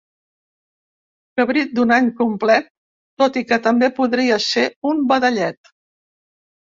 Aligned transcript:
Cabrit 1.41 1.75
d'un 1.81 1.93
any 1.97 2.07
complet, 2.23 2.71
tot 3.23 3.39
i 3.43 3.43
que 3.53 3.61
també 3.67 3.93
podria 4.01 4.41
ser 4.47 4.65
un 4.93 5.05
vedellet. 5.13 5.75